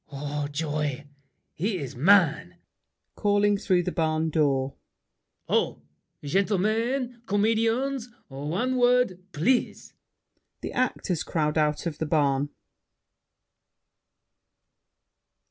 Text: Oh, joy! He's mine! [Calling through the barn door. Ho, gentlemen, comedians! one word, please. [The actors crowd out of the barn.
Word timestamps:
Oh, 0.11 0.47
joy! 0.51 1.05
He's 1.53 1.95
mine! 1.95 2.55
[Calling 3.13 3.59
through 3.59 3.83
the 3.83 3.91
barn 3.91 4.31
door. 4.31 4.73
Ho, 5.47 5.83
gentlemen, 6.23 7.21
comedians! 7.27 8.09
one 8.27 8.77
word, 8.77 9.23
please. 9.31 9.93
[The 10.61 10.73
actors 10.73 11.21
crowd 11.21 11.55
out 11.55 11.85
of 11.85 11.99
the 11.99 12.07
barn. 12.07 12.49